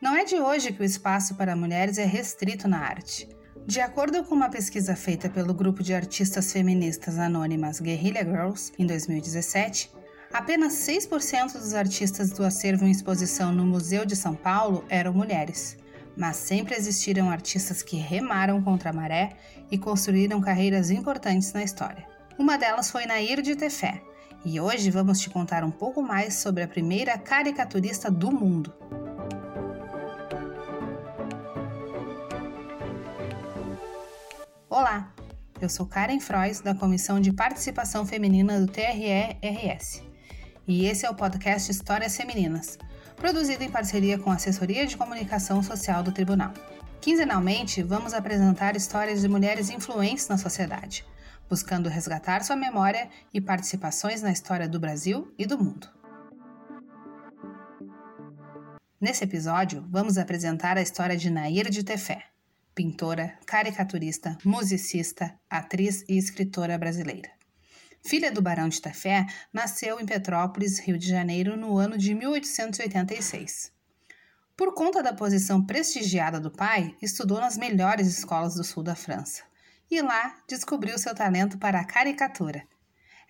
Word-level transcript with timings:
Não 0.00 0.14
é 0.14 0.24
de 0.24 0.36
hoje 0.36 0.72
que 0.72 0.82
o 0.82 0.84
espaço 0.84 1.34
para 1.34 1.56
mulheres 1.56 1.98
é 1.98 2.04
restrito 2.04 2.68
na 2.68 2.80
arte. 2.80 3.28
De 3.66 3.80
acordo 3.80 4.22
com 4.24 4.34
uma 4.34 4.50
pesquisa 4.50 4.94
feita 4.94 5.30
pelo 5.30 5.54
grupo 5.54 5.82
de 5.82 5.94
artistas 5.94 6.52
feministas 6.52 7.18
anônimas 7.18 7.80
Guerrilla 7.80 8.24
Girls 8.24 8.72
em 8.78 8.86
2017, 8.86 9.90
apenas 10.32 10.74
6% 10.74 11.52
dos 11.52 11.72
artistas 11.74 12.30
do 12.30 12.44
acervo 12.44 12.84
em 12.84 12.90
exposição 12.90 13.52
no 13.52 13.64
Museu 13.64 14.04
de 14.04 14.16
São 14.16 14.34
Paulo 14.34 14.84
eram 14.88 15.14
mulheres. 15.14 15.78
Mas 16.16 16.36
sempre 16.36 16.74
existiram 16.74 17.30
artistas 17.30 17.82
que 17.82 17.96
remaram 17.96 18.60
contra 18.62 18.90
a 18.90 18.92
maré 18.92 19.30
e 19.70 19.78
construíram 19.78 20.40
carreiras 20.40 20.90
importantes 20.90 21.52
na 21.52 21.62
história. 21.62 22.06
Uma 22.38 22.58
delas 22.58 22.90
foi 22.90 23.06
Nair 23.06 23.40
de 23.40 23.56
Tefé, 23.56 24.02
e 24.44 24.60
hoje 24.60 24.90
vamos 24.90 25.20
te 25.20 25.30
contar 25.30 25.64
um 25.64 25.70
pouco 25.70 26.02
mais 26.02 26.34
sobre 26.34 26.62
a 26.62 26.68
primeira 26.68 27.16
caricaturista 27.16 28.10
do 28.10 28.30
mundo. 28.30 28.74
Olá, 34.76 35.14
eu 35.60 35.68
sou 35.68 35.86
Karen 35.86 36.18
Frois, 36.18 36.60
da 36.60 36.74
Comissão 36.74 37.20
de 37.20 37.32
Participação 37.32 38.04
Feminina 38.04 38.58
do 38.58 38.66
TRE-RS. 38.66 40.02
E 40.66 40.86
esse 40.86 41.06
é 41.06 41.10
o 41.10 41.14
podcast 41.14 41.70
Histórias 41.70 42.16
Femininas, 42.16 42.76
produzido 43.14 43.62
em 43.62 43.70
parceria 43.70 44.18
com 44.18 44.32
a 44.32 44.34
Assessoria 44.34 44.84
de 44.84 44.96
Comunicação 44.96 45.62
Social 45.62 46.02
do 46.02 46.10
Tribunal. 46.10 46.52
Quinzenalmente, 47.00 47.84
vamos 47.84 48.12
apresentar 48.12 48.74
histórias 48.74 49.20
de 49.20 49.28
mulheres 49.28 49.70
influentes 49.70 50.26
na 50.26 50.36
sociedade, 50.36 51.06
buscando 51.48 51.88
resgatar 51.88 52.42
sua 52.42 52.56
memória 52.56 53.08
e 53.32 53.40
participações 53.40 54.22
na 54.22 54.32
história 54.32 54.68
do 54.68 54.80
Brasil 54.80 55.32
e 55.38 55.46
do 55.46 55.56
mundo. 55.56 55.88
Nesse 59.00 59.22
episódio, 59.22 59.86
vamos 59.88 60.18
apresentar 60.18 60.76
a 60.76 60.82
história 60.82 61.16
de 61.16 61.30
Nair 61.30 61.70
de 61.70 61.84
Tefé, 61.84 62.33
pintora, 62.74 63.38
caricaturista, 63.46 64.36
musicista, 64.44 65.38
atriz 65.48 66.04
e 66.08 66.18
escritora 66.18 66.76
brasileira. 66.76 67.30
Filha 68.02 68.30
do 68.30 68.42
Barão 68.42 68.68
de 68.68 68.82
Tafé, 68.82 69.26
nasceu 69.52 69.98
em 70.00 70.04
Petrópolis, 70.04 70.78
Rio 70.78 70.98
de 70.98 71.08
Janeiro, 71.08 71.56
no 71.56 71.78
ano 71.78 71.96
de 71.96 72.14
1886. 72.14 73.72
Por 74.56 74.74
conta 74.74 75.02
da 75.02 75.12
posição 75.12 75.64
prestigiada 75.64 76.38
do 76.38 76.50
pai, 76.50 76.94
estudou 77.00 77.40
nas 77.40 77.56
melhores 77.56 78.06
escolas 78.06 78.54
do 78.54 78.62
sul 78.62 78.82
da 78.82 78.94
França 78.94 79.42
e 79.90 80.02
lá 80.02 80.36
descobriu 80.48 80.98
seu 80.98 81.14
talento 81.14 81.58
para 81.58 81.80
a 81.80 81.84
caricatura. 81.84 82.66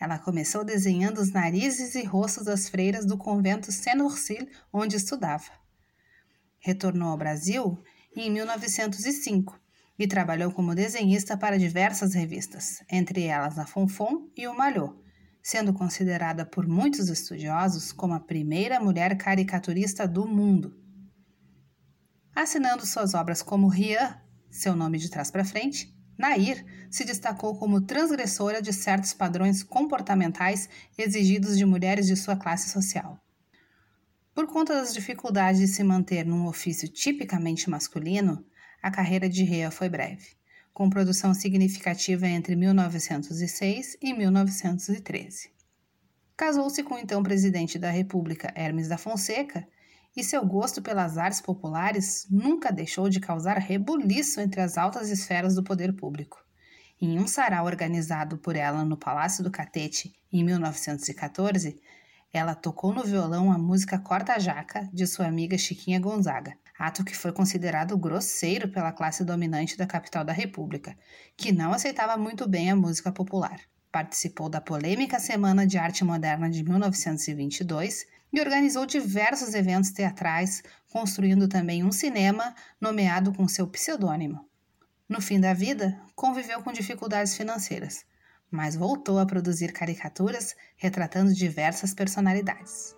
Ela 0.00 0.18
começou 0.18 0.64
desenhando 0.64 1.18
os 1.18 1.30
narizes 1.30 1.94
e 1.94 2.02
rostos 2.02 2.44
das 2.44 2.68
freiras 2.68 3.06
do 3.06 3.16
convento 3.16 3.70
Saint-Ursil, 3.70 4.48
onde 4.72 4.96
estudava. 4.96 5.50
Retornou 6.58 7.10
ao 7.10 7.16
Brasil 7.16 7.82
em 8.20 8.30
1905 8.30 9.58
e 9.98 10.06
trabalhou 10.06 10.52
como 10.52 10.74
desenhista 10.74 11.36
para 11.36 11.58
diversas 11.58 12.14
revistas, 12.14 12.82
entre 12.90 13.24
elas 13.24 13.58
a 13.58 13.66
Fonfon 13.66 14.28
e 14.36 14.46
o 14.46 14.56
Malhot, 14.56 14.94
sendo 15.42 15.72
considerada 15.72 16.44
por 16.44 16.66
muitos 16.66 17.08
estudiosos 17.08 17.92
como 17.92 18.14
a 18.14 18.20
primeira 18.20 18.80
mulher 18.80 19.16
caricaturista 19.16 20.08
do 20.08 20.26
mundo. 20.26 20.74
Assinando 22.34 22.84
suas 22.84 23.14
obras 23.14 23.42
como 23.42 23.68
Rian, 23.68 24.20
seu 24.50 24.74
nome 24.74 24.98
de 24.98 25.10
trás 25.10 25.30
para 25.30 25.44
frente, 25.44 25.94
Nair 26.16 26.64
se 26.90 27.04
destacou 27.04 27.58
como 27.58 27.80
transgressora 27.80 28.62
de 28.62 28.72
certos 28.72 29.12
padrões 29.12 29.62
comportamentais 29.62 30.68
exigidos 30.96 31.58
de 31.58 31.64
mulheres 31.64 32.06
de 32.06 32.16
sua 32.16 32.36
classe 32.36 32.70
social. 32.70 33.23
Por 34.34 34.48
conta 34.48 34.74
das 34.74 34.92
dificuldades 34.92 35.60
de 35.60 35.68
se 35.68 35.84
manter 35.84 36.26
num 36.26 36.48
ofício 36.48 36.88
tipicamente 36.88 37.70
masculino, 37.70 38.44
a 38.82 38.90
carreira 38.90 39.28
de 39.28 39.44
Rea 39.44 39.70
foi 39.70 39.88
breve, 39.88 40.26
com 40.72 40.90
produção 40.90 41.32
significativa 41.32 42.26
entre 42.26 42.56
1906 42.56 43.96
e 44.02 44.12
1913. 44.12 45.50
Casou-se 46.36 46.82
com 46.82 46.94
o 46.94 46.98
então 46.98 47.22
presidente 47.22 47.78
da 47.78 47.90
República, 47.90 48.52
Hermes 48.56 48.88
da 48.88 48.98
Fonseca, 48.98 49.68
e 50.16 50.24
seu 50.24 50.44
gosto 50.44 50.82
pelas 50.82 51.16
artes 51.16 51.40
populares 51.40 52.26
nunca 52.28 52.72
deixou 52.72 53.08
de 53.08 53.20
causar 53.20 53.58
rebuliço 53.58 54.40
entre 54.40 54.60
as 54.60 54.76
altas 54.76 55.10
esferas 55.10 55.54
do 55.54 55.62
poder 55.62 55.92
público. 55.92 56.44
Em 57.00 57.20
um 57.20 57.28
sarau 57.28 57.66
organizado 57.66 58.36
por 58.38 58.56
ela 58.56 58.84
no 58.84 58.96
Palácio 58.96 59.44
do 59.44 59.50
Catete 59.50 60.12
em 60.32 60.42
1914, 60.42 61.80
ela 62.36 62.52
tocou 62.52 62.92
no 62.92 63.04
violão 63.04 63.52
a 63.52 63.56
música 63.56 63.96
Corta 63.96 64.40
Jaca 64.40 64.90
de 64.92 65.06
sua 65.06 65.26
amiga 65.26 65.56
Chiquinha 65.56 66.00
Gonzaga, 66.00 66.58
ato 66.76 67.04
que 67.04 67.16
foi 67.16 67.30
considerado 67.30 67.96
grosseiro 67.96 68.68
pela 68.68 68.90
classe 68.90 69.24
dominante 69.24 69.78
da 69.78 69.86
capital 69.86 70.24
da 70.24 70.32
República, 70.32 70.98
que 71.36 71.52
não 71.52 71.72
aceitava 71.72 72.16
muito 72.16 72.48
bem 72.48 72.72
a 72.72 72.74
música 72.74 73.12
popular. 73.12 73.60
Participou 73.92 74.48
da 74.48 74.60
polêmica 74.60 75.20
Semana 75.20 75.64
de 75.64 75.78
Arte 75.78 76.04
Moderna 76.04 76.50
de 76.50 76.64
1922 76.64 78.04
e 78.32 78.40
organizou 78.40 78.84
diversos 78.84 79.54
eventos 79.54 79.92
teatrais, 79.92 80.60
construindo 80.90 81.46
também 81.46 81.84
um 81.84 81.92
cinema 81.92 82.52
nomeado 82.80 83.32
com 83.32 83.46
seu 83.46 83.68
pseudônimo. 83.68 84.44
No 85.08 85.20
fim 85.20 85.38
da 85.38 85.54
vida, 85.54 85.96
conviveu 86.16 86.60
com 86.64 86.72
dificuldades 86.72 87.36
financeiras 87.36 88.04
mas 88.54 88.76
voltou 88.76 89.18
a 89.18 89.26
produzir 89.26 89.72
caricaturas 89.72 90.54
retratando 90.76 91.34
diversas 91.34 91.92
personalidades. 91.92 92.94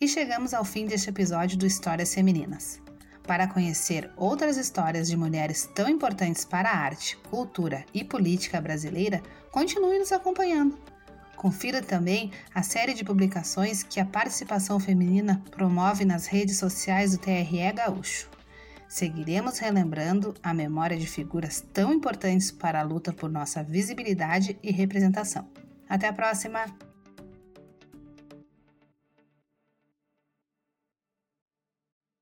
E 0.00 0.08
chegamos 0.08 0.54
ao 0.54 0.64
fim 0.64 0.86
deste 0.86 1.10
episódio 1.10 1.58
do 1.58 1.66
Histórias 1.66 2.14
Femininas. 2.14 2.80
Para 3.24 3.46
conhecer 3.46 4.10
outras 4.16 4.56
histórias 4.56 5.06
de 5.06 5.18
mulheres 5.18 5.68
tão 5.74 5.86
importantes 5.86 6.46
para 6.46 6.70
a 6.70 6.78
arte, 6.78 7.18
cultura 7.28 7.84
e 7.92 8.02
política 8.02 8.58
brasileira, 8.58 9.22
continue 9.52 9.98
nos 9.98 10.12
acompanhando. 10.12 10.78
Confira 11.36 11.82
também 11.82 12.32
a 12.54 12.62
série 12.62 12.94
de 12.94 13.04
publicações 13.04 13.82
que 13.82 14.00
a 14.00 14.06
participação 14.06 14.80
feminina 14.80 15.42
promove 15.50 16.06
nas 16.06 16.26
redes 16.26 16.56
sociais 16.56 17.12
do 17.12 17.18
TRE 17.18 17.72
Gaúcho 17.74 18.30
seguiremos 18.90 19.58
relembrando 19.58 20.34
a 20.42 20.52
memória 20.52 20.96
de 20.96 21.06
figuras 21.06 21.64
tão 21.72 21.92
importantes 21.94 22.50
para 22.50 22.80
a 22.80 22.82
luta 22.82 23.12
por 23.12 23.30
nossa 23.30 23.62
visibilidade 23.62 24.58
e 24.60 24.72
representação. 24.72 25.46
Até 25.88 26.08
a 26.08 26.12
próxima! 26.12 26.89